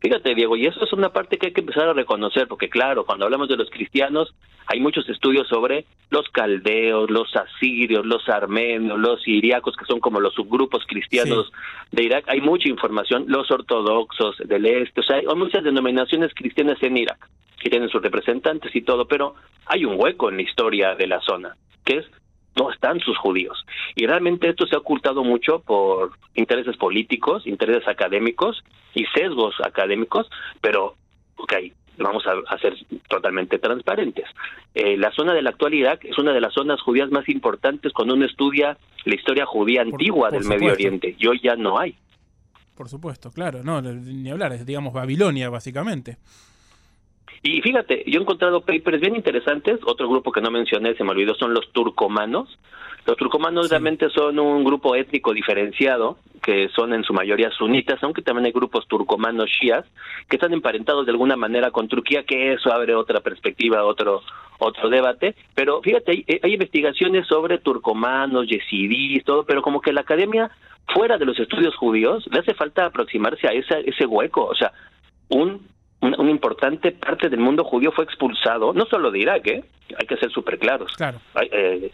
Fíjate, 0.00 0.34
Diego, 0.34 0.54
y 0.54 0.66
eso 0.66 0.84
es 0.84 0.92
una 0.92 1.08
parte 1.10 1.38
que 1.38 1.46
hay 1.46 1.52
que 1.54 1.62
empezar 1.62 1.88
a 1.88 1.94
reconocer, 1.94 2.46
porque 2.46 2.68
claro, 2.68 3.06
cuando 3.06 3.24
hablamos 3.24 3.48
de 3.48 3.56
los 3.56 3.70
cristianos, 3.70 4.34
hay 4.66 4.78
muchos 4.78 5.08
estudios 5.08 5.48
sobre 5.48 5.86
los 6.10 6.28
caldeos, 6.28 7.10
los 7.10 7.34
asirios, 7.34 8.04
los 8.04 8.28
armenios, 8.28 8.98
los 8.98 9.22
siriacos, 9.22 9.74
que 9.76 9.86
son 9.86 10.00
como 10.00 10.20
los 10.20 10.34
subgrupos 10.34 10.84
cristianos 10.86 11.50
de 11.90 12.02
Irak. 12.02 12.26
Hay 12.28 12.42
mucha 12.42 12.68
información, 12.68 13.24
los 13.28 13.50
ortodoxos 13.50 14.36
del 14.44 14.66
este, 14.66 15.00
o 15.00 15.04
sea, 15.04 15.16
hay 15.16 15.36
muchas 15.36 15.64
denominaciones 15.64 16.34
cristianas 16.34 16.76
en 16.82 16.98
Irak 16.98 17.30
que 17.64 17.70
tienen 17.70 17.88
sus 17.88 18.02
representantes 18.02 18.76
y 18.76 18.82
todo, 18.82 19.08
pero 19.08 19.36
hay 19.64 19.86
un 19.86 19.98
hueco 19.98 20.28
en 20.28 20.36
la 20.36 20.42
historia 20.42 20.94
de 20.94 21.06
la 21.06 21.18
zona, 21.22 21.56
que 21.82 21.96
es 21.96 22.06
no 22.56 22.70
están 22.70 23.00
sus 23.00 23.16
judíos. 23.16 23.64
Y 23.96 24.06
realmente 24.06 24.50
esto 24.50 24.66
se 24.66 24.76
ha 24.76 24.80
ocultado 24.80 25.24
mucho 25.24 25.60
por 25.60 26.12
intereses 26.34 26.76
políticos, 26.76 27.46
intereses 27.46 27.88
académicos 27.88 28.62
y 28.94 29.06
sesgos 29.06 29.54
académicos, 29.64 30.28
pero, 30.60 30.94
ok, 31.36 31.54
vamos 31.96 32.22
a, 32.26 32.58
ser 32.58 32.74
totalmente 33.08 33.58
transparentes. 33.58 34.26
Eh, 34.74 34.98
la 34.98 35.10
zona 35.12 35.32
de 35.32 35.40
la 35.40 35.50
actual 35.50 35.72
Irak 35.72 36.04
es 36.04 36.18
una 36.18 36.34
de 36.34 36.42
las 36.42 36.52
zonas 36.52 36.82
judías 36.82 37.10
más 37.10 37.26
importantes 37.30 37.94
cuando 37.94 38.12
uno 38.12 38.26
estudia 38.26 38.76
la 39.06 39.14
historia 39.14 39.46
judía 39.46 39.80
antigua 39.80 40.30
del 40.30 40.44
Medio 40.44 40.72
Oriente, 40.72 41.16
y 41.18 41.26
hoy 41.26 41.40
ya 41.42 41.56
no 41.56 41.78
hay. 41.78 41.96
Por 42.76 42.90
supuesto, 42.90 43.30
claro, 43.30 43.62
no, 43.64 43.80
ni 43.80 44.30
hablar, 44.30 44.52
es 44.52 44.66
digamos 44.66 44.92
Babilonia 44.92 45.48
básicamente. 45.48 46.18
Y 47.46 47.60
fíjate, 47.60 48.04
yo 48.06 48.18
he 48.18 48.22
encontrado 48.22 48.62
papers 48.62 49.02
bien 49.02 49.16
interesantes. 49.16 49.78
Otro 49.84 50.08
grupo 50.08 50.32
que 50.32 50.40
no 50.40 50.50
mencioné, 50.50 50.94
se 50.94 51.04
me 51.04 51.10
olvidó, 51.10 51.34
son 51.34 51.52
los 51.52 51.70
turcomanos. 51.72 52.58
Los 53.04 53.18
turcomanos 53.18 53.68
realmente 53.68 54.08
son 54.08 54.38
un 54.38 54.64
grupo 54.64 54.96
étnico 54.96 55.34
diferenciado, 55.34 56.16
que 56.42 56.70
son 56.70 56.94
en 56.94 57.04
su 57.04 57.12
mayoría 57.12 57.50
sunitas, 57.50 58.02
aunque 58.02 58.22
también 58.22 58.46
hay 58.46 58.52
grupos 58.52 58.88
turcomanos 58.88 59.50
shias, 59.50 59.84
que 60.26 60.36
están 60.36 60.54
emparentados 60.54 61.04
de 61.04 61.12
alguna 61.12 61.36
manera 61.36 61.70
con 61.70 61.86
Turquía, 61.86 62.24
que 62.24 62.54
eso 62.54 62.72
abre 62.72 62.94
otra 62.94 63.20
perspectiva, 63.20 63.84
otro 63.84 64.22
otro 64.58 64.88
debate. 64.88 65.34
Pero 65.54 65.82
fíjate, 65.82 66.12
hay, 66.12 66.40
hay 66.42 66.54
investigaciones 66.54 67.26
sobre 67.26 67.58
turcomanos, 67.58 68.48
yesidís, 68.48 69.22
todo, 69.22 69.44
pero 69.44 69.60
como 69.60 69.82
que 69.82 69.92
la 69.92 70.00
academia, 70.00 70.50
fuera 70.94 71.18
de 71.18 71.26
los 71.26 71.38
estudios 71.38 71.76
judíos, 71.76 72.26
le 72.32 72.38
hace 72.38 72.54
falta 72.54 72.86
aproximarse 72.86 73.46
a 73.46 73.52
ese, 73.52 73.82
ese 73.84 74.06
hueco. 74.06 74.46
O 74.46 74.54
sea, 74.54 74.72
un 75.28 75.73
una, 76.04 76.30
importante 76.30 76.92
parte 76.92 77.28
del 77.28 77.40
mundo 77.40 77.64
judío 77.64 77.92
fue 77.92 78.04
expulsado, 78.04 78.72
no 78.72 78.84
solo 78.86 79.10
de 79.10 79.18
Irak, 79.18 79.46
¿eh? 79.46 79.64
hay 79.98 80.06
que 80.06 80.16
ser 80.16 80.30
súper 80.30 80.58
claros. 80.58 80.92
Claro. 80.96 81.18
Eh, 81.50 81.90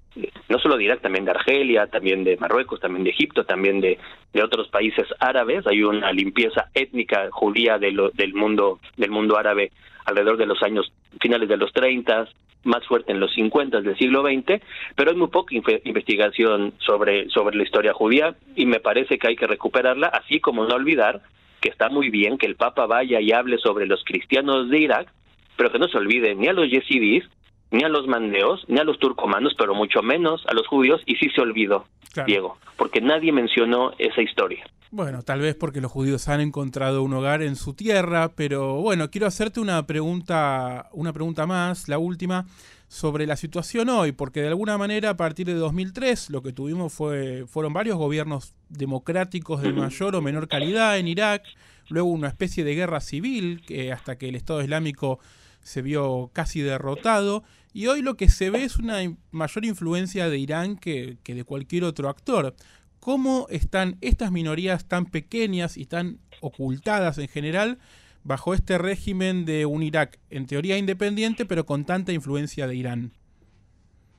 no 0.49 0.59
solo 0.59 0.77
de 0.77 0.85
Irak, 0.85 1.01
también 1.01 1.25
de 1.25 1.33
Argelia, 1.33 1.87
también 1.87 2.25
de 2.25 2.37
Marruecos, 2.37 2.81
también 2.81 3.05
de 3.05 3.11
Egipto, 3.11 3.45
también 3.45 3.81
de, 3.81 3.99
de 4.33 4.43
otros 4.43 4.69
países 4.69 5.07
árabes. 5.19 5.67
Hay 5.67 5.83
una 5.83 6.13
limpieza 6.13 6.67
étnica 6.75 7.29
judía 7.31 7.79
de 7.79 7.91
del 8.15 8.35
mundo 8.35 8.79
del 8.97 9.11
mundo 9.11 9.37
árabe 9.37 9.73
alrededor 10.05 10.37
de 10.37 10.47
los 10.47 10.63
años 10.63 10.93
finales 11.21 11.49
de 11.49 11.57
los 11.57 11.73
30, 11.73 12.29
más 12.65 12.87
fuerte 12.87 13.13
en 13.13 13.21
los 13.21 13.33
50 13.35 13.81
del 13.81 13.97
siglo 13.97 14.23
XX, 14.23 14.63
pero 14.95 15.11
hay 15.11 15.17
muy 15.17 15.29
poca 15.29 15.55
investigación 15.85 16.75
sobre, 16.79 17.29
sobre 17.29 17.57
la 17.57 17.63
historia 17.63 17.93
judía 17.93 18.35
y 18.55 18.67
me 18.67 18.81
parece 18.81 19.19
que 19.19 19.29
hay 19.29 19.37
que 19.37 19.47
recuperarla, 19.47 20.09
así 20.09 20.41
como 20.41 20.65
no 20.65 20.75
olvidar 20.75 21.23
que 21.61 21.69
está 21.69 21.89
muy 21.89 22.11
bien 22.11 22.39
que 22.39 22.47
el 22.47 22.57
Papa 22.57 22.87
vaya 22.87 23.21
y 23.21 23.33
hable 23.33 23.59
sobre 23.59 23.87
los 23.87 24.03
cristianos 24.05 24.69
de 24.71 24.79
Irak, 24.79 25.13
pero 25.57 25.71
que 25.71 25.79
no 25.79 25.89
se 25.89 25.99
olvide 25.99 26.35
ni 26.35 26.49
a 26.49 26.53
los 26.53 26.71
yesidís, 26.71 27.25
ni 27.71 27.85
a 27.85 27.89
los 27.89 28.07
mandeos, 28.07 28.65
ni 28.69 28.79
a 28.79 28.85
los 28.85 28.99
turcomanos, 28.99 29.55
pero 29.57 29.75
mucho 29.75 30.03
menos 30.03 30.45
a 30.47 30.55
los 30.55 30.67
judíos, 30.67 31.01
y 31.07 31.17
sí 31.17 31.29
se 31.35 31.41
olvidó, 31.41 31.85
Diego, 32.27 32.59
porque 32.77 33.01
nadie 33.01 33.33
mencionó 33.33 33.93
esa 33.99 34.23
historia. 34.23 34.65
Bueno, 34.93 35.23
tal 35.23 35.41
vez 35.41 35.55
porque 35.55 35.81
los 35.81 35.93
judíos 35.93 36.29
han 36.29 36.41
encontrado 36.41 37.05
un 37.05 37.15
hogar 37.15 37.43
en 37.43 37.55
su 37.55 37.75
tierra, 37.75 38.33
pero 38.35 38.75
bueno, 38.75 39.09
quiero 39.09 39.29
hacerte 39.29 39.61
una 39.61 39.87
pregunta, 39.87 40.89
una 40.93 41.13
pregunta 41.13 41.47
más, 41.47 41.89
la 41.89 41.99
última 41.99 42.47
sobre 42.91 43.25
la 43.25 43.37
situación 43.37 43.89
hoy, 43.89 44.11
porque 44.11 44.41
de 44.43 44.49
alguna 44.49 44.77
manera 44.77 45.11
a 45.11 45.17
partir 45.17 45.47
de 45.47 45.55
2003 45.55 46.29
lo 46.31 46.43
que 46.43 46.53
tuvimos 46.53 46.93
fue, 46.93 47.47
fueron 47.47 47.73
varios 47.73 47.97
gobiernos 47.97 48.53
democráticos 48.69 49.63
de 49.63 49.73
mayor 49.73 50.17
o 50.17 50.21
menor 50.21 50.49
calidad 50.49 50.99
en 50.99 51.07
Irak, 51.07 51.45
luego 51.89 52.09
una 52.09 52.27
especie 52.27 52.65
de 52.65 52.75
guerra 52.75 53.01
civil 53.01 53.63
que 53.65 53.93
hasta 53.93 54.19
que 54.19 54.29
el 54.29 54.35
Estado 54.35 54.61
Islámico 54.61 55.21
se 55.63 55.83
vio 55.83 56.33
casi 56.33 56.63
derrotado, 56.63 57.45
y 57.73 57.87
hoy 57.87 58.03
lo 58.03 58.17
que 58.17 58.29
se 58.29 58.51
ve 58.51 58.65
es 58.65 58.77
una 58.77 58.97
mayor 59.31 59.65
influencia 59.65 60.29
de 60.29 60.39
Irán 60.39 60.77
que, 60.77 61.19
que 61.23 61.37
de 61.37 61.45
cualquier 61.45 61.85
otro 61.85 62.09
actor. 62.09 62.57
¿Cómo 62.99 63.47
están 63.51 63.99
estas 64.01 64.33
minorías 64.33 64.89
tan 64.89 65.07
pequeñas 65.07 65.77
y 65.77 65.87
tan 65.87 66.19
ocultadas 66.41 67.19
en 67.19 67.29
general 67.29 67.79
bajo 68.25 68.55
este 68.55 68.79
régimen 68.79 69.45
de 69.45 69.67
un 69.67 69.83
Irak 69.83 70.19
en 70.31 70.47
teoría 70.47 70.79
independiente, 70.79 71.47
pero 71.47 71.65
con 71.65 71.85
tanta 71.85 72.13
influencia 72.13 72.67
de 72.67 72.77
Irán. 72.77 73.13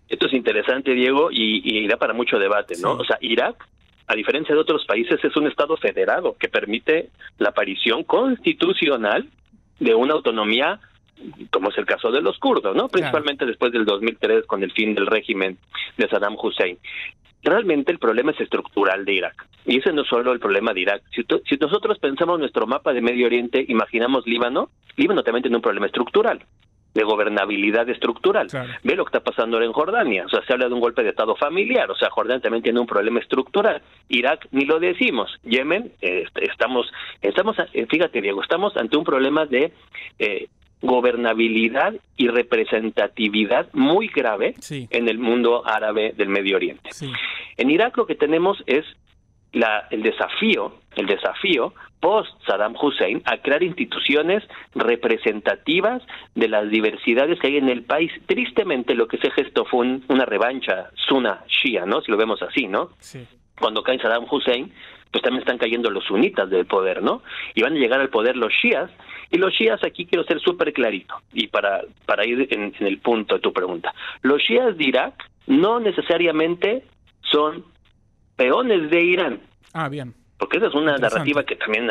Esto 0.10 0.28
es 0.28 0.34
interesante, 0.34 0.94
Diego, 0.94 1.30
y, 1.32 1.88
da 1.88 1.98
para 1.98 2.14
mucho 2.14 2.38
debate, 2.38 2.76
¿no? 2.82 2.94
O 2.94 3.06
sea, 3.06 3.18
Irak, 3.22 3.68
a 4.08 4.16
diferencia 4.16 4.54
de 4.54 4.62
otros 4.62 4.86
países, 4.86 5.24
es 5.24 5.36
un 5.38 5.48
Estado 5.48 5.78
federado 5.78 6.36
que 6.38 6.50
permite 6.50 7.10
la 7.38 7.50
aparición 7.50 8.04
constitucional 8.04 9.30
de 9.80 9.96
una 9.96 10.14
autonomía 10.14 10.80
como 11.52 11.70
es 11.70 11.78
el 11.78 11.86
caso 11.86 12.10
de 12.12 12.20
los 12.20 12.40
kurdos, 12.40 12.76
¿no? 12.76 12.88
Principalmente 12.90 13.46
después 13.46 13.72
del 13.72 13.86
2003 13.86 14.48
con 14.48 14.64
el 14.64 14.72
fin 14.72 14.96
del 14.96 15.06
régimen 15.06 15.56
de 15.96 16.10
Saddam 16.10 16.36
Hussein 16.36 16.80
realmente 17.44 17.92
el 17.92 18.00
problema 18.00 18.32
es 18.32 18.40
estructural 18.40 19.06
de 19.06 19.14
Irak. 19.14 19.48
Y 19.66 19.80
ese 19.80 19.94
no 19.94 20.02
es 20.02 20.08
solo 20.08 20.32
el 20.34 20.40
problema 20.40 20.74
de 20.74 20.82
Irak. 20.82 21.04
Si, 21.14 21.24
si 21.48 21.58
nosotros 21.58 22.00
pensamos 22.00 22.40
nuestro 22.40 22.68
mapa 22.68 22.94
de 22.94 23.02
Medio 23.02 23.28
Oriente, 23.28 23.64
imaginamos 23.68 24.26
Líbano, 24.26 24.70
Líbano 24.98 25.24
también 25.24 25.44
tiene 25.44 25.58
un 25.58 25.62
problema 25.62 25.86
estructural 25.86 26.44
de 26.94 27.04
gobernabilidad 27.04 27.88
estructural. 27.90 28.48
Ve 28.84 28.96
lo 28.96 29.06
que 29.06 29.10
está 29.10 29.22
pasando 29.22 29.58
ahora 29.58 29.66
en 29.66 29.74
Jordania. 29.74 30.26
O 30.26 30.30
sea, 30.30 30.44
se 30.46 30.54
habla 30.54 30.68
de 30.68 30.74
un 30.74 30.80
golpe 30.80 31.04
de 31.04 31.10
Estado 31.10 31.36
familiar. 31.36 31.90
O 31.90 31.96
sea, 31.96 32.10
Jordania 32.10 32.42
también 32.42 32.64
tiene 32.64 32.80
un 32.80 32.88
problema 32.88 33.20
estructural. 33.20 33.82
Irak 34.10 34.48
ni 34.52 34.66
lo 34.66 34.80
decimos. 34.80 35.32
Yemen, 35.44 35.94
eh, 36.02 36.26
estamos, 36.42 36.92
estamos, 37.22 37.56
eh, 37.74 37.86
fíjate 37.90 38.22
Diego, 38.22 38.42
estamos 38.42 38.76
ante 38.76 38.98
un 38.98 39.04
problema 39.04 39.46
de 39.46 39.72
eh, 40.20 40.48
gobernabilidad 40.82 41.94
y 42.18 42.28
representatividad 42.28 43.68
muy 43.74 44.08
grave 44.08 44.56
en 44.70 45.08
el 45.08 45.20
mundo 45.20 45.64
árabe 45.66 46.14
del 46.18 46.30
Medio 46.30 46.56
Oriente. 46.58 46.90
En 47.58 47.70
Irak 47.70 47.96
lo 47.98 48.08
que 48.08 48.16
tenemos 48.16 48.62
es 48.66 48.84
la, 49.54 49.88
el 49.90 50.04
desafío, 50.04 50.76
el 50.96 51.06
desafío 51.06 51.74
post 52.00 52.32
Saddam 52.48 52.76
Hussein 52.82 53.22
a 53.26 53.38
crear 53.38 53.62
instituciones 53.64 54.44
representativas 54.74 56.02
de 56.34 56.50
las 56.50 56.70
diversidades 56.70 57.40
que 57.40 57.48
hay 57.48 57.58
en 57.58 57.70
el 57.70 57.84
país. 57.84 58.12
Tristemente 58.26 58.96
lo 58.96 59.08
que 59.08 59.18
se 59.18 59.30
gestó 59.32 59.66
fue 59.66 60.00
una 60.08 60.26
revancha 60.26 60.90
suna 60.96 61.44
shia, 61.48 61.86
¿no? 61.86 62.02
Si 62.02 62.12
lo 62.12 62.18
vemos 62.18 62.42
así, 62.42 62.68
¿no? 62.68 62.90
cuando 63.60 63.84
cae 63.84 64.00
Saddam 64.00 64.26
Hussein, 64.30 64.74
pues 65.12 65.22
también 65.24 65.42
están 65.42 65.58
cayendo 65.58 65.90
los 65.90 66.06
sunitas 66.06 66.50
del 66.50 66.66
poder, 66.66 67.04
¿no? 67.04 67.22
Y 67.54 67.62
van 67.62 67.76
a 67.76 67.80
llegar 67.80 68.02
al 68.02 68.10
poder 68.10 68.36
los 68.36 68.52
shias, 68.52 68.90
y 69.30 69.38
los 69.38 69.54
shias 69.54 69.84
aquí 69.84 70.06
quiero 70.06 70.24
ser 70.24 70.40
súper 70.40 70.74
clarito, 70.74 71.16
y 71.34 71.48
para, 71.48 71.82
para 72.06 72.26
ir 72.26 72.48
en, 72.52 72.74
el 72.80 72.98
punto 73.00 73.36
de 73.36 73.42
tu 73.42 73.54
pregunta. 73.54 73.94
Los 74.22 74.42
shias 74.42 74.78
de 74.78 74.84
Irak 74.84 75.30
no 75.48 75.80
necesariamente 75.80 76.84
son 77.22 77.66
peones 78.36 78.90
de 78.90 79.02
Irán. 79.04 79.40
Ah, 79.74 79.90
bien. 79.90 80.14
Porque 80.42 80.58
esa 80.58 80.70
es 80.70 80.74
una 80.74 80.98
narrativa 80.98 81.44
que 81.44 81.56
también 81.56 81.88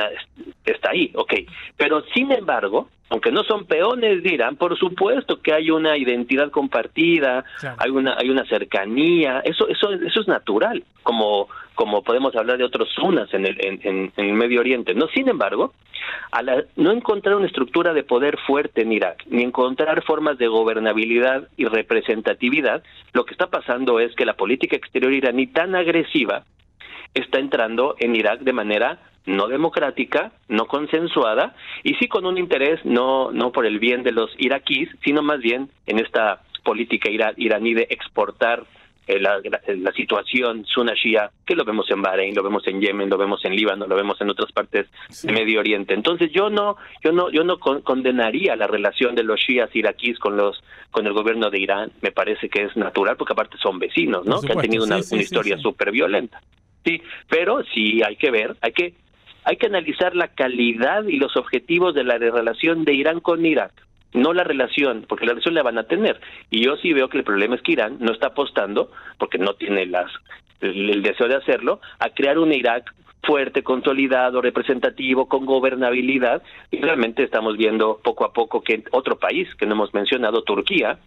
está 0.65 0.91
ahí, 0.91 1.13
ok. 1.15 1.35
Pero 1.77 2.03
sin 2.13 2.33
embargo, 2.33 2.89
aunque 3.09 3.31
no 3.31 3.45
son 3.45 3.65
peones 3.65 4.25
de 4.25 4.35
Irán, 4.35 4.57
por 4.57 4.77
supuesto 4.77 5.41
que 5.41 5.53
hay 5.53 5.71
una 5.71 5.97
identidad 5.97 6.51
compartida, 6.51 7.45
hay 7.79 7.91
una 7.91 8.17
hay 8.19 8.29
una 8.29 8.45
cercanía, 8.47 9.39
eso 9.45 9.69
eso 9.69 9.93
eso 9.93 10.21
es 10.21 10.27
natural, 10.27 10.83
como 11.05 11.49
como 11.77 12.03
podemos 12.03 12.35
hablar 12.35 12.59
de 12.59 12.65
otros 12.65 12.89
zonas 12.93 13.33
en 13.33 13.47
el 13.47 13.57
en, 13.65 14.13
el 14.17 14.33
Medio 14.33 14.59
Oriente. 14.59 14.95
No, 14.95 15.07
sin 15.15 15.29
embargo, 15.29 15.73
a 16.33 16.43
no 16.75 16.91
encontrar 16.91 17.37
una 17.37 17.47
estructura 17.47 17.93
de 17.93 18.03
poder 18.03 18.37
fuerte 18.49 18.83
en 18.83 18.91
Irak, 18.91 19.27
ni 19.29 19.45
encontrar 19.45 20.03
formas 20.03 20.39
de 20.39 20.49
gobernabilidad 20.49 21.47
y 21.57 21.67
representatividad, 21.67 22.83
lo 23.13 23.25
que 23.25 23.31
está 23.31 23.47
pasando 23.47 24.01
es 24.01 24.13
que 24.17 24.25
la 24.25 24.35
política 24.35 24.75
exterior 24.75 25.13
iraní 25.13 25.47
tan 25.47 25.77
agresiva 25.77 26.43
está 27.15 27.39
entrando 27.39 27.97
en 27.99 28.17
Irak 28.17 28.41
de 28.41 28.53
manera 28.53 28.99
no 29.27 29.49
democrática, 29.49 30.33
no 30.49 30.67
consensuada 30.67 31.55
y 31.83 31.95
sí 31.95 32.09
con 32.09 32.25
un 32.27 32.39
interés 32.39 32.81
no 32.85 33.31
no 33.33 33.53
por 33.53 33.67
el 33.67 33.79
bien 33.79 34.03
de 34.03 34.13
los 34.13 34.31
iraquíes, 34.39 34.89
sino 35.05 35.23
más 35.23 35.41
bien 35.41 35.71
en 35.87 35.99
esta 35.99 36.43
política 36.65 37.09
iraní 37.37 37.75
de 37.75 37.87
exportar 37.91 38.65
eh, 39.07 39.19
la, 39.19 39.41
la, 39.67 39.93
situación 39.93 40.65
sunna 40.67 40.93
que 41.45 41.57
lo 41.57 41.65
vemos 41.65 41.91
en 41.91 42.01
Bahrein, 42.01 42.35
lo 42.35 42.45
vemos 42.45 42.65
en 42.69 42.81
Yemen, 42.81 43.11
lo 43.11 43.19
vemos 43.19 43.45
en 43.45 43.57
Líbano, 43.57 43.87
lo 43.89 43.97
vemos 43.97 44.21
en 44.21 44.31
otras 44.31 44.53
partes 44.53 44.87
del 45.23 45.35
Medio 45.35 45.59
Oriente. 45.59 45.95
Entonces 45.95 46.31
yo 46.33 46.49
no 46.49 46.77
yo 47.03 47.11
no 47.11 47.31
yo 47.31 47.43
no 47.43 47.59
condenaría 47.59 48.55
la 48.55 48.69
relación 48.69 49.17
de 49.17 49.25
los 49.25 49.41
shias 49.41 49.75
iraquíes 49.75 50.19
con 50.19 50.37
los 50.37 50.63
con 50.93 51.07
el 51.07 51.13
gobierno 51.13 51.51
de 51.51 51.59
Irán. 51.59 51.91
Me 52.03 52.13
parece 52.13 52.49
que 52.49 52.63
es 52.63 52.77
natural 52.77 53.17
porque 53.17 53.33
aparte 53.33 53.57
son 53.59 53.81
vecinos, 53.81 54.27
¿no? 54.27 54.41
que 54.41 54.53
han 54.53 54.61
tenido 54.61 54.85
una, 54.85 54.99
una 55.11 55.23
historia 55.23 55.59
súper 55.59 55.91
violenta. 55.91 56.41
Sí, 56.85 57.03
pero 57.29 57.63
sí 57.75 58.03
hay 58.03 58.17
que 58.17 58.31
ver, 58.31 58.57
hay 58.61 58.73
que 58.73 58.95
hay 59.45 59.57
que 59.57 59.67
analizar 59.67 60.15
la 60.15 60.29
calidad 60.29 61.05
y 61.05 61.17
los 61.17 61.37
objetivos 61.37 61.95
de 61.95 62.05
la 62.05 62.19
relación 62.19 62.85
de 62.85 62.95
Irán 62.95 63.21
con 63.21 63.45
Irak, 63.45 63.73
no 64.13 64.33
la 64.33 64.45
relación, 64.45 65.07
porque 65.09 65.25
la 65.25 65.33
relación 65.33 65.55
la 65.55 65.63
van 65.63 65.79
a 65.79 65.85
tener. 65.85 66.21
Y 66.51 66.65
yo 66.65 66.77
sí 66.77 66.93
veo 66.93 67.09
que 67.09 67.19
el 67.19 67.25
problema 67.25 67.55
es 67.55 67.63
que 67.63 67.73
Irán 67.73 67.97
no 68.01 68.13
está 68.13 68.29
apostando, 68.29 68.91
porque 69.19 69.39
no 69.39 69.55
tiene 69.55 69.87
las 69.87 70.11
el, 70.61 71.03
deseo 71.03 71.29
de 71.29 71.37
hacerlo, 71.37 71.81
a 71.99 72.11
crear 72.11 72.39
un 72.39 72.53
Irak 72.53 72.95
fuerte, 73.23 73.63
consolidado, 73.63 74.43
representativo, 74.43 75.27
con 75.27 75.47
gobernabilidad, 75.47 76.43
y 76.71 76.81
realmente 76.81 77.23
estamos 77.23 77.57
viendo 77.57 78.01
poco 78.03 78.25
a 78.25 78.33
poco 78.33 78.63
que 78.63 78.83
otro 78.93 79.19
país 79.19 79.49
que 79.57 79.67
no 79.67 79.75
hemos 79.75 79.95
mencionado, 79.95 80.43
Turquía, 80.43 80.99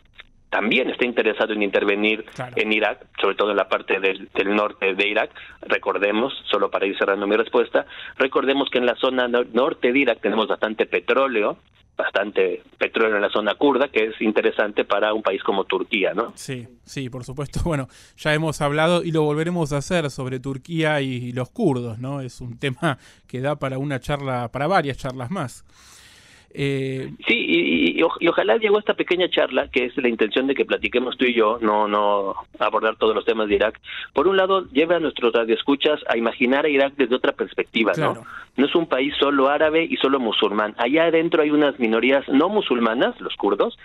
también 0.54 0.88
está 0.88 1.04
interesado 1.04 1.52
en 1.54 1.64
intervenir 1.64 2.24
en 2.56 2.72
Irak, 2.72 3.08
sobre 3.20 3.34
todo 3.34 3.50
en 3.50 3.58
la 3.58 3.68
parte 3.68 4.00
del, 4.00 4.30
norte 4.56 4.94
de 4.94 5.08
Irak. 5.08 5.32
Recordemos, 5.62 6.32
solo 6.52 6.70
para 6.70 6.86
ir 6.86 6.96
cerrando 6.96 7.26
mi 7.26 7.36
respuesta, 7.36 7.88
recordemos 8.18 8.70
que 8.70 8.78
en 8.78 8.86
la 8.86 8.94
zona 8.96 9.28
norte 9.28 9.92
de 9.92 9.98
Irak 9.98 10.20
tenemos 10.22 10.48
bastante 10.48 10.86
petróleo, 10.86 11.58
bastante 11.98 12.62
petróleo 12.78 13.16
en 13.16 13.24
la 13.24 13.32
zona 13.32 13.56
kurda, 13.56 13.88
que 13.88 14.06
es 14.06 14.22
interesante 14.22 14.86
para 14.86 15.12
un 15.16 15.24
país 15.24 15.42
como 15.42 15.64
Turquía, 15.64 16.14
¿no? 16.14 16.34
Sí, 16.36 16.68
sí, 16.86 17.10
por 17.10 17.24
supuesto. 17.24 17.62
Bueno, 17.66 17.88
ya 18.16 18.32
hemos 18.36 18.62
hablado 18.62 19.04
y 19.04 19.12
lo 19.12 19.24
volveremos 19.24 19.74
a 19.74 19.78
hacer 19.78 20.12
sobre 20.12 20.40
Turquía 20.40 21.02
y 21.02 21.32
los 21.32 21.50
kurdos, 21.50 21.98
¿no? 21.98 22.22
Es 22.22 22.42
un 22.42 22.60
tema 22.60 23.00
que 23.28 23.42
da 23.42 23.56
para 23.56 23.80
una 23.80 24.00
charla, 24.00 24.52
para 24.52 24.68
varias 24.68 24.98
charlas 24.98 25.32
más. 25.32 25.66
Eh, 26.56 27.12
sí, 27.28 27.98
y, 27.98 28.04
ojalá 28.04 28.58
llegó 28.58 28.78
esta 28.78 28.94
pequeña 28.94 29.28
charla, 29.30 29.70
que 29.70 29.86
es 29.86 29.98
la 29.98 30.08
intención 30.08 30.46
de 30.46 30.54
que 30.54 30.66
platiquemos 30.66 31.18
tú 31.18 31.26
y 31.26 31.34
yo, 31.34 31.58
no 31.62 31.88
no 31.88 32.36
abordar 32.60 32.96
todos 32.98 33.16
los 33.16 33.26
temas 33.26 33.48
de 33.48 33.56
Irak. 33.56 33.80
Por 34.14 34.28
un 34.28 34.38
lado, 34.38 34.68
lleva 34.72 34.98
a 34.98 35.00
nuestros 35.00 35.34
radioescuchas 35.34 36.00
a 36.08 36.16
imaginar 36.16 36.66
a 36.66 36.70
Irak 36.70 36.94
desde 36.96 37.16
otra 37.16 37.32
perspectiva, 37.32 37.94
¿no? 37.98 38.24
No 38.56 38.66
es 38.68 38.76
un 38.76 38.86
país 38.86 39.16
solo 39.20 39.50
árabe 39.50 39.88
y 39.90 39.98
solo 39.98 40.20
musulmán. 40.20 40.76
Allá 40.78 41.06
adentro 41.06 41.42
hay 41.42 41.50
unas 41.50 41.80
minorías 41.80 42.28
no 42.30 42.50
musulmanas, 42.50 43.20
los 43.20 43.36
kurdos, 43.36 43.78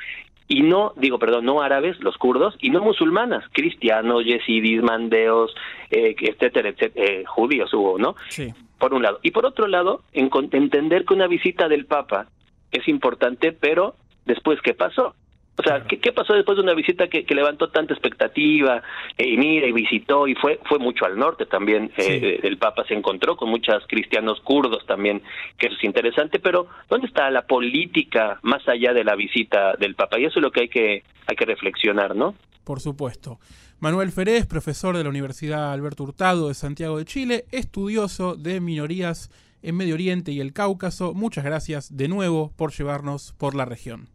y 0.46 0.62
no, 0.62 0.92
digo, 0.96 1.18
perdón, 1.18 1.46
no 1.46 1.62
árabes, 1.62 1.98
los 2.00 2.16
kurdos, 2.16 2.54
y 2.60 2.70
no 2.70 2.80
musulmanas, 2.82 3.44
cristianos, 3.52 4.24
yesidis, 4.24 4.82
mandeos, 4.82 5.54
eh, 5.90 6.14
etcétera, 6.18 6.70
etcétera, 6.70 7.06
eh, 7.06 7.24
judíos 7.26 7.72
hubo, 7.72 7.98
¿no? 7.98 8.14
Sí. 8.28 8.52
Por 8.78 8.94
un 8.94 9.02
lado. 9.02 9.20
Y 9.22 9.30
por 9.30 9.44
otro 9.44 9.66
lado, 9.66 10.02
en, 10.12 10.30
entender 10.52 11.04
que 11.04 11.14
una 11.14 11.26
visita 11.26 11.68
del 11.68 11.84
Papa 11.84 12.28
es 12.72 12.86
importante, 12.88 13.52
pero 13.52 13.94
después, 14.24 14.60
¿qué 14.62 14.74
pasó? 14.74 15.14
O 15.58 15.62
sea, 15.64 15.82
¿qué, 15.84 15.98
¿qué, 15.98 16.12
pasó 16.12 16.34
después 16.34 16.56
de 16.56 16.62
una 16.62 16.74
visita 16.74 17.08
que, 17.08 17.24
que 17.24 17.34
levantó 17.34 17.68
tanta 17.70 17.92
expectativa? 17.92 18.80
Eh, 19.16 19.28
y 19.28 19.36
mira, 19.36 19.66
y 19.66 19.72
visitó, 19.72 20.28
y 20.28 20.36
fue 20.36 20.60
fue 20.68 20.78
mucho 20.78 21.04
al 21.04 21.18
norte 21.18 21.46
también. 21.46 21.90
Eh, 21.96 22.38
el 22.44 22.58
Papa 22.58 22.84
se 22.86 22.94
encontró 22.94 23.36
con 23.36 23.50
muchos 23.50 23.84
cristianos 23.88 24.40
kurdos 24.42 24.86
también, 24.86 25.20
que 25.58 25.66
eso 25.66 25.76
es 25.76 25.84
interesante, 25.84 26.38
pero 26.38 26.68
¿dónde 26.88 27.08
está 27.08 27.28
la 27.30 27.42
política 27.42 28.38
más 28.42 28.66
allá 28.68 28.92
de 28.92 29.02
la 29.02 29.16
visita 29.16 29.74
del 29.74 29.96
Papa? 29.96 30.20
Y 30.20 30.26
eso 30.26 30.38
es 30.38 30.42
lo 30.42 30.52
que 30.52 30.60
hay 30.60 30.68
que, 30.68 31.02
hay 31.26 31.36
que 31.36 31.44
reflexionar, 31.44 32.14
¿no? 32.14 32.36
Por 32.62 32.80
supuesto. 32.80 33.40
Manuel 33.80 34.12
Ferez, 34.12 34.46
profesor 34.46 34.96
de 34.96 35.02
la 35.02 35.10
Universidad 35.10 35.72
Alberto 35.72 36.04
Hurtado 36.04 36.48
de 36.48 36.54
Santiago 36.54 36.98
de 36.98 37.04
Chile, 37.04 37.44
estudioso 37.50 38.36
de 38.36 38.60
minorías 38.60 39.30
en 39.62 39.76
Medio 39.76 39.94
Oriente 39.94 40.32
y 40.32 40.40
el 40.40 40.52
Cáucaso. 40.52 41.14
Muchas 41.14 41.44
gracias 41.44 41.96
de 41.96 42.08
nuevo 42.08 42.52
por 42.56 42.72
llevarnos 42.72 43.34
por 43.38 43.54
la 43.54 43.64
región. 43.64 44.08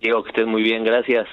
Diego, 0.00 0.22
que 0.22 0.30
estés 0.30 0.46
muy 0.46 0.62
bien, 0.62 0.84
gracias. 0.84 1.26